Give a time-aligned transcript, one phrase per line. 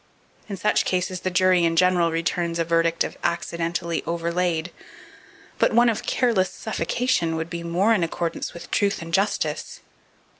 [0.49, 4.71] In such cases the jury in general returns a verdict of "Accidentally overlaid"
[5.59, 9.81] but one of "Careless suffocation" would be more in accordance with truth and justice.